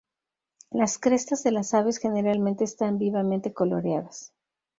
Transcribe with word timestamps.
Las 0.71 0.97
crestas 0.97 1.43
de 1.43 1.51
las 1.51 1.75
aves 1.75 1.99
generalmente 1.99 2.63
están 2.63 2.97
vivamente 2.97 3.53
coloreadas. 3.53 4.33